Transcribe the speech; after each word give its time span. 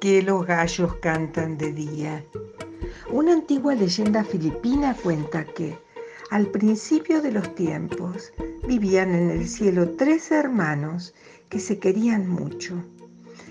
qué 0.00 0.22
los 0.22 0.46
gallos 0.46 0.94
cantan 0.96 1.58
de 1.58 1.72
día? 1.72 2.24
Una 3.10 3.34
antigua 3.34 3.74
leyenda 3.74 4.24
filipina 4.24 4.94
cuenta 4.94 5.44
que, 5.44 5.76
al 6.30 6.46
principio 6.46 7.20
de 7.20 7.32
los 7.32 7.54
tiempos, 7.54 8.32
vivían 8.66 9.14
en 9.14 9.30
el 9.30 9.46
cielo 9.46 9.90
tres 9.90 10.30
hermanos 10.30 11.14
que 11.50 11.60
se 11.60 11.78
querían 11.78 12.26
mucho. 12.28 12.82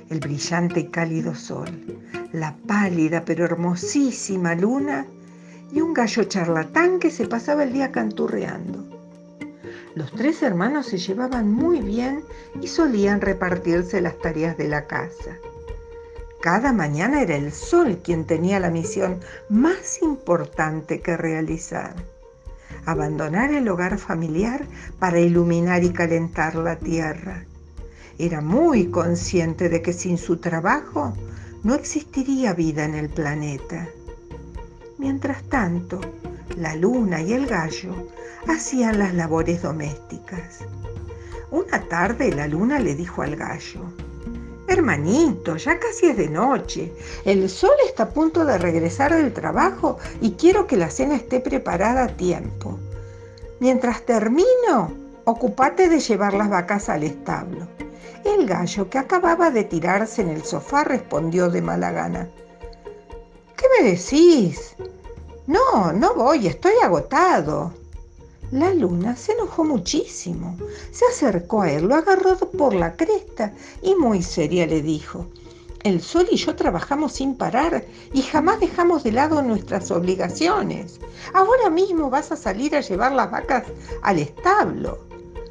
El 0.09 0.19
brillante 0.19 0.79
y 0.79 0.87
cálido 0.87 1.35
sol, 1.35 1.69
la 2.31 2.55
pálida 2.65 3.23
pero 3.23 3.45
hermosísima 3.45 4.55
luna 4.55 5.05
y 5.71 5.81
un 5.81 5.93
gallo 5.93 6.23
charlatán 6.23 6.99
que 6.99 7.11
se 7.11 7.27
pasaba 7.27 7.63
el 7.63 7.73
día 7.73 7.91
canturreando. 7.91 8.85
Los 9.93 10.11
tres 10.13 10.41
hermanos 10.41 10.87
se 10.87 10.97
llevaban 10.97 11.51
muy 11.51 11.81
bien 11.81 12.23
y 12.61 12.67
solían 12.67 13.21
repartirse 13.21 14.01
las 14.01 14.17
tareas 14.17 14.57
de 14.57 14.67
la 14.67 14.87
casa. 14.87 15.37
Cada 16.41 16.71
mañana 16.71 17.21
era 17.21 17.35
el 17.35 17.51
sol 17.51 17.99
quien 18.03 18.25
tenía 18.25 18.59
la 18.59 18.69
misión 18.69 19.19
más 19.49 20.01
importante 20.01 21.01
que 21.01 21.17
realizar. 21.17 21.95
Abandonar 22.85 23.51
el 23.51 23.67
hogar 23.69 23.97
familiar 23.97 24.65
para 24.99 25.19
iluminar 25.19 25.83
y 25.83 25.91
calentar 25.91 26.55
la 26.55 26.75
tierra. 26.75 27.43
Era 28.19 28.41
muy 28.41 28.87
consciente 28.87 29.67
de 29.69 29.81
que 29.81 29.93
sin 29.93 30.17
su 30.17 30.37
trabajo 30.37 31.13
no 31.63 31.73
existiría 31.73 32.53
vida 32.53 32.85
en 32.85 32.95
el 32.95 33.09
planeta. 33.09 33.89
Mientras 34.97 35.43
tanto, 35.43 35.99
la 36.55 36.75
luna 36.75 37.21
y 37.21 37.33
el 37.33 37.47
gallo 37.47 37.93
hacían 38.47 38.99
las 38.99 39.13
labores 39.13 39.61
domésticas. 39.61 40.59
Una 41.51 41.81
tarde 41.87 42.31
la 42.31 42.47
luna 42.47 42.79
le 42.79 42.95
dijo 42.95 43.21
al 43.21 43.35
gallo, 43.35 43.81
Hermanito, 44.67 45.55
ya 45.55 45.79
casi 45.79 46.07
es 46.07 46.17
de 46.17 46.29
noche. 46.29 46.91
El 47.23 47.49
sol 47.49 47.71
está 47.87 48.03
a 48.03 48.09
punto 48.09 48.43
de 48.43 48.57
regresar 48.57 49.13
del 49.13 49.33
trabajo 49.33 49.97
y 50.19 50.31
quiero 50.31 50.67
que 50.67 50.75
la 50.75 50.89
cena 50.89 51.15
esté 51.15 51.39
preparada 51.39 52.03
a 52.03 52.17
tiempo. 52.17 52.77
Mientras 53.59 54.01
termino, 54.01 54.93
ocúpate 55.23 55.89
de 55.89 55.99
llevar 55.99 56.33
las 56.33 56.49
vacas 56.49 56.89
al 56.89 57.03
establo. 57.03 57.67
El 58.25 58.45
gallo, 58.45 58.89
que 58.89 58.97
acababa 58.97 59.51
de 59.51 59.63
tirarse 59.63 60.21
en 60.21 60.29
el 60.29 60.43
sofá, 60.43 60.83
respondió 60.83 61.49
de 61.49 61.61
mala 61.61 61.91
gana. 61.91 62.29
¿Qué 63.55 63.65
me 63.79 63.89
decís? 63.89 64.75
No, 65.47 65.93
no 65.93 66.13
voy, 66.13 66.47
estoy 66.47 66.73
agotado. 66.83 67.71
La 68.51 68.73
luna 68.73 69.15
se 69.17 69.33
enojó 69.33 69.65
muchísimo. 69.65 70.57
Se 70.91 71.05
acercó 71.05 71.63
a 71.63 71.71
él, 71.71 71.85
lo 71.85 71.95
agarró 71.95 72.37
por 72.37 72.73
la 72.73 72.95
cresta 72.95 73.53
y 73.81 73.93
muy 73.95 74.23
seria 74.23 74.65
le 74.65 74.81
dijo, 74.81 75.27
el 75.83 76.01
sol 76.01 76.27
y 76.31 76.37
yo 76.37 76.55
trabajamos 76.55 77.13
sin 77.13 77.35
parar 77.35 77.85
y 78.13 78.21
jamás 78.21 78.59
dejamos 78.59 79.03
de 79.03 79.11
lado 79.11 79.41
nuestras 79.41 79.91
obligaciones. 79.91 80.99
Ahora 81.33 81.69
mismo 81.69 82.09
vas 82.09 82.31
a 82.31 82.37
salir 82.37 82.75
a 82.75 82.81
llevar 82.81 83.11
las 83.11 83.31
vacas 83.31 83.65
al 84.01 84.19
establo. 84.19 84.99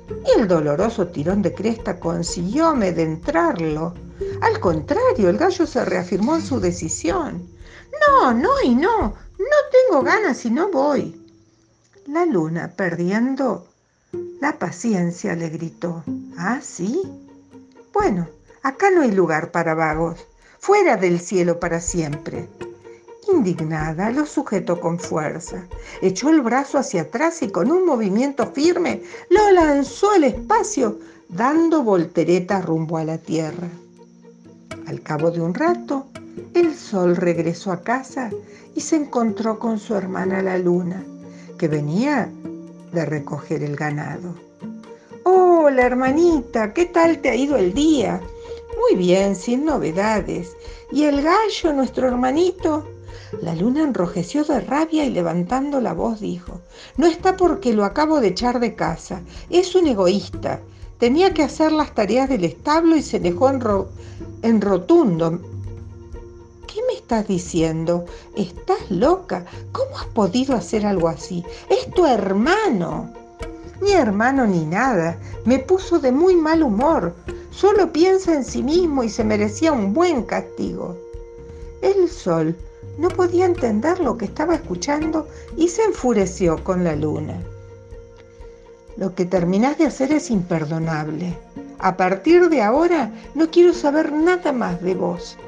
Y 0.09 0.41
el 0.41 0.49
doloroso 0.49 1.09
tirón 1.09 1.43
de 1.43 1.53
cresta 1.53 1.99
consiguió 1.99 2.67
amedrentarlo. 2.67 3.95
Al 4.41 4.59
contrario, 4.61 5.29
el 5.29 5.37
gallo 5.37 5.67
se 5.67 5.85
reafirmó 5.85 6.37
en 6.37 6.43
su 6.43 6.61
decisión. 6.61 7.49
No, 8.09 8.33
no 8.33 8.51
y 8.63 8.75
no, 8.75 9.15
no 9.39 9.57
tengo 9.71 10.03
ganas 10.03 10.45
y 10.45 10.51
no 10.51 10.71
voy. 10.71 11.26
La 12.07 12.25
luna, 12.25 12.73
perdiendo 12.77 13.67
la 14.41 14.61
paciencia, 14.61 15.35
le 15.35 15.49
gritó. 15.49 16.05
¿Ah, 16.39 16.61
sí? 16.63 17.03
Bueno, 17.93 18.29
acá 18.63 18.93
no 18.93 19.01
hay 19.01 19.11
lugar 19.11 19.51
para 19.51 19.75
vagos. 19.75 20.25
Fuera 20.61 20.97
del 20.97 21.19
cielo 21.19 21.59
para 21.59 21.81
siempre. 21.81 22.49
Indignada, 23.33 24.13
lo 24.13 24.25
sujetó 24.25 24.81
con 24.81 25.01
fuerza. 25.01 25.67
Echó 26.01 26.31
el 26.31 26.43
brazo 26.43 26.79
hacia 26.79 27.03
atrás 27.03 27.43
y 27.43 27.49
con 27.49 27.73
un 27.73 27.85
movimiento 27.85 28.53
firme 28.53 29.03
lo 29.29 29.51
lanzó 29.51 30.13
al 30.13 30.23
espacio, 30.23 31.01
dando 31.29 31.83
volteretas 31.83 32.65
rumbo 32.65 32.99
a 32.99 33.05
la 33.05 33.19
tierra. 33.19 33.69
Al 34.87 35.01
cabo 35.03 35.33
de 35.33 35.41
un 35.41 35.55
rato, 35.55 36.07
el 36.55 36.77
sol 36.77 37.17
regresó 37.17 37.73
a 37.73 37.83
casa 37.83 38.31
y 38.77 38.81
se 38.81 38.95
encontró 38.95 39.59
con 39.59 39.81
su 39.81 39.97
hermana 39.97 40.41
la 40.41 40.57
luna 40.57 41.05
que 41.59 41.69
venía 41.69 42.31
de 42.93 43.05
recoger 43.05 43.63
el 43.63 43.77
ganado. 43.77 44.35
Hola 45.25 45.83
hermanita, 45.83 46.73
¿qué 46.73 46.87
tal 46.87 47.21
te 47.21 47.31
ha 47.31 47.35
ido 47.35 47.57
el 47.57 47.75
día? 47.75 48.21
Muy 48.79 48.99
bien, 48.99 49.35
sin 49.35 49.65
novedades. 49.65 50.57
¿Y 50.93 51.05
el 51.05 51.23
gallo, 51.23 51.73
nuestro 51.73 52.07
hermanito? 52.07 52.87
La 53.43 53.55
luna 53.55 53.83
enrojeció 53.83 54.45
de 54.45 54.61
rabia 54.61 55.05
y 55.05 55.11
levantando 55.11 55.81
la 55.81 55.95
voz 55.95 56.21
dijo, 56.21 56.61
no 56.97 57.07
está 57.07 57.37
porque 57.37 57.73
lo 57.73 57.85
acabo 57.85 58.21
de 58.21 58.29
echar 58.29 58.61
de 58.61 58.75
casa, 58.75 59.21
es 59.51 59.75
un 59.75 59.89
egoísta. 59.89 60.61
Tenía 60.99 61.35
que 61.35 61.43
hacer 61.43 61.73
las 61.73 61.95
tareas 61.95 62.29
del 62.29 62.45
establo 62.45 62.97
y 62.97 63.03
se 63.03 63.19
dejó 63.19 63.51
en, 63.51 63.63
en 64.43 64.61
rotundo 64.61 65.41
¿Qué 65.41 65.43
me 65.43 65.56
estás 67.07 67.29
diciendo? 67.29 68.05
¿Estás 68.35 68.91
loca? 68.91 69.45
¿Cómo 69.71 69.97
has 69.97 70.07
podido 70.07 70.57
hacer 70.57 70.85
algo 70.85 71.07
así? 71.07 71.45
Es 71.71 71.89
tu 71.93 72.05
hermano. 72.05 73.13
Ni 73.81 73.93
hermano 73.93 74.45
ni 74.45 74.67
nada. 74.67 75.17
Me 75.45 75.61
puso 75.61 76.01
de 76.01 76.11
muy 76.11 76.35
mal 76.35 76.65
humor. 76.65 77.15
Solo 77.53 77.93
piensa 77.93 78.35
en 78.35 78.45
sí 78.45 78.61
mismo 78.61 79.05
y 79.05 79.09
se 79.09 79.23
merecía 79.23 79.71
un 79.71 79.95
buen 79.95 80.25
castigo. 80.25 80.97
El 81.81 82.09
sol 82.09 82.57
no 82.99 83.07
podía 83.07 83.45
entender 83.45 84.01
lo 84.01 84.19
que 84.19 84.25
estaba 84.25 84.57
escuchando 84.57 85.29
y 85.57 85.69
se 85.69 85.85
enfureció 85.85 86.65
con 86.65 86.83
la 86.83 86.97
luna. 86.97 87.41
Lo 88.97 89.15
que 89.15 89.27
terminás 89.27 89.79
de 89.79 89.87
hacer 89.87 90.11
es 90.11 90.29
imperdonable. 90.29 91.39
A 91.79 91.97
partir 91.97 92.49
de 92.49 92.63
ahora 92.63 93.13
no 93.37 93.49
quiero 93.49 93.73
saber 93.75 94.11
nada 94.11 94.51
más 94.51 94.83
de 94.83 94.97
vos. 94.97 95.39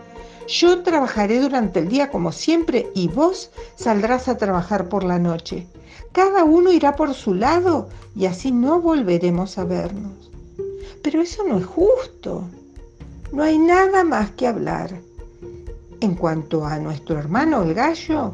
Yo 0.48 0.82
trabajaré 0.82 1.40
durante 1.40 1.80
el 1.80 1.90
día 1.90 2.10
como 2.10 2.32
siempre 2.32 2.90
y 2.94 3.08
vos 3.08 3.50
saldrás 3.76 4.28
a 4.28 4.38
trabajar 4.38 4.88
por 4.88 5.04
la 5.04 5.18
noche. 5.18 5.66
Cada 6.12 6.42
uno 6.44 6.72
irá 6.72 6.96
por 6.96 7.12
su 7.12 7.34
lado 7.34 7.90
y 8.16 8.24
así 8.24 8.50
no 8.50 8.80
volveremos 8.80 9.58
a 9.58 9.64
vernos. 9.64 10.30
Pero 11.02 11.20
eso 11.20 11.44
no 11.44 11.58
es 11.58 11.66
justo. 11.66 12.44
No 13.30 13.42
hay 13.42 13.58
nada 13.58 14.04
más 14.04 14.30
que 14.30 14.46
hablar. 14.46 15.02
En 16.00 16.14
cuanto 16.14 16.64
a 16.64 16.78
nuestro 16.78 17.18
hermano 17.18 17.62
el 17.62 17.74
gallo, 17.74 18.32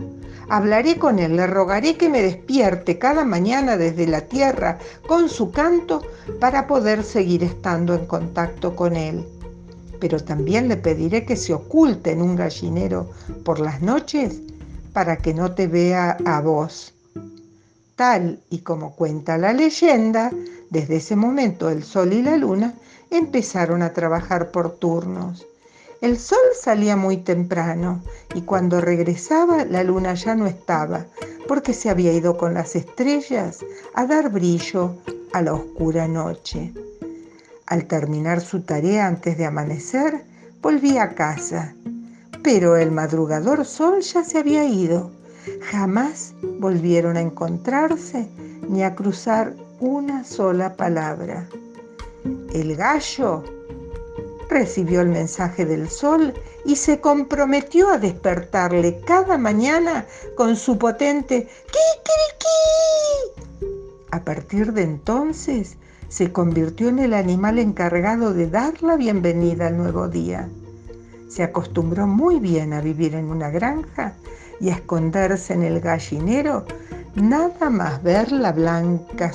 hablaré 0.48 0.98
con 0.98 1.18
él, 1.18 1.34
le 1.34 1.48
rogaré 1.48 1.96
que 1.96 2.08
me 2.08 2.22
despierte 2.22 2.96
cada 2.96 3.24
mañana 3.24 3.76
desde 3.76 4.06
la 4.06 4.20
tierra 4.20 4.78
con 5.08 5.28
su 5.28 5.50
canto 5.50 6.00
para 6.38 6.68
poder 6.68 7.02
seguir 7.02 7.42
estando 7.42 7.92
en 7.92 8.06
contacto 8.06 8.76
con 8.76 8.94
él 8.94 9.26
pero 10.04 10.22
también 10.22 10.68
le 10.68 10.76
pediré 10.76 11.24
que 11.24 11.34
se 11.34 11.54
oculte 11.54 12.10
en 12.10 12.20
un 12.20 12.36
gallinero 12.36 13.08
por 13.42 13.58
las 13.58 13.80
noches 13.80 14.42
para 14.92 15.16
que 15.16 15.32
no 15.32 15.54
te 15.54 15.66
vea 15.66 16.18
a 16.26 16.42
vos. 16.42 16.92
Tal 17.96 18.38
y 18.50 18.58
como 18.58 18.94
cuenta 18.96 19.38
la 19.38 19.54
leyenda, 19.54 20.30
desde 20.68 20.96
ese 20.96 21.16
momento 21.16 21.70
el 21.70 21.82
sol 21.82 22.12
y 22.12 22.20
la 22.20 22.36
luna 22.36 22.74
empezaron 23.10 23.80
a 23.80 23.94
trabajar 23.94 24.50
por 24.50 24.72
turnos. 24.72 25.46
El 26.02 26.18
sol 26.18 26.52
salía 26.54 26.96
muy 26.96 27.16
temprano 27.16 28.02
y 28.34 28.42
cuando 28.42 28.82
regresaba 28.82 29.64
la 29.64 29.82
luna 29.84 30.12
ya 30.12 30.34
no 30.34 30.46
estaba 30.46 31.06
porque 31.48 31.72
se 31.72 31.88
había 31.88 32.12
ido 32.12 32.36
con 32.36 32.52
las 32.52 32.76
estrellas 32.76 33.64
a 33.94 34.04
dar 34.04 34.30
brillo 34.30 34.96
a 35.32 35.40
la 35.40 35.54
oscura 35.54 36.06
noche. 36.06 36.74
Al 37.66 37.86
terminar 37.86 38.42
su 38.42 38.60
tarea 38.60 39.06
antes 39.06 39.38
de 39.38 39.46
amanecer, 39.46 40.22
volví 40.60 40.98
a 40.98 41.14
casa, 41.14 41.74
pero 42.42 42.76
el 42.76 42.90
madrugador 42.90 43.64
sol 43.64 44.02
ya 44.02 44.22
se 44.22 44.38
había 44.38 44.64
ido. 44.64 45.10
Jamás 45.70 46.34
volvieron 46.58 47.16
a 47.16 47.22
encontrarse 47.22 48.28
ni 48.68 48.82
a 48.82 48.94
cruzar 48.94 49.54
una 49.80 50.24
sola 50.24 50.76
palabra. 50.76 51.48
El 52.52 52.76
gallo 52.76 53.42
recibió 54.50 55.00
el 55.00 55.08
mensaje 55.08 55.64
del 55.64 55.88
sol 55.88 56.34
y 56.66 56.76
se 56.76 57.00
comprometió 57.00 57.90
a 57.90 57.98
despertarle 57.98 59.00
cada 59.06 59.38
mañana 59.38 60.06
con 60.36 60.56
su 60.56 60.78
potente 60.78 61.48
¡Kikiriki! 61.66 63.42
A 64.10 64.20
partir 64.20 64.72
de 64.72 64.82
entonces, 64.82 65.76
se 66.14 66.30
convirtió 66.30 66.90
en 66.90 67.00
el 67.00 67.12
animal 67.12 67.58
encargado 67.58 68.32
de 68.32 68.48
dar 68.48 68.80
la 68.84 68.94
bienvenida 68.94 69.66
al 69.66 69.76
nuevo 69.76 70.06
día. 70.06 70.48
Se 71.28 71.42
acostumbró 71.42 72.06
muy 72.06 72.38
bien 72.38 72.72
a 72.72 72.80
vivir 72.80 73.16
en 73.16 73.24
una 73.24 73.50
granja 73.50 74.14
y 74.60 74.68
a 74.68 74.74
esconderse 74.74 75.54
en 75.54 75.64
el 75.64 75.80
gallinero, 75.80 76.66
nada 77.16 77.68
más 77.68 78.00
ver 78.04 78.30
la 78.30 78.52
blanca 78.52 79.32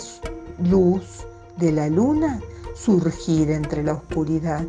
luz 0.70 1.28
de 1.58 1.74
la 1.74 1.90
luna 1.90 2.40
surgir 2.76 3.52
entre 3.52 3.84
la 3.84 3.96
oscuridad. 3.96 4.64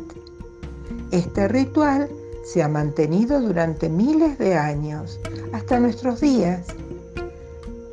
Este 1.11 1.47
ritual 1.47 2.09
se 2.43 2.61
ha 2.61 2.67
mantenido 2.67 3.39
durante 3.39 3.87
miles 3.87 4.37
de 4.37 4.55
años, 4.55 5.17
hasta 5.53 5.79
nuestros 5.79 6.19
días. 6.19 6.67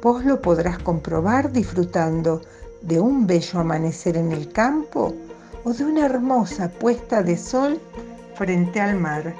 Vos 0.02 0.24
lo 0.24 0.42
podrás 0.42 0.80
comprobar 0.80 1.52
disfrutando 1.52 2.40
de 2.82 3.00
un 3.00 3.26
bello 3.26 3.60
amanecer 3.60 4.16
en 4.16 4.32
el 4.32 4.52
campo 4.52 5.14
o 5.64 5.72
de 5.72 5.84
una 5.84 6.06
hermosa 6.06 6.68
puesta 6.68 7.22
de 7.22 7.36
sol 7.36 7.80
frente 8.34 8.80
al 8.80 8.96
mar. 8.96 9.34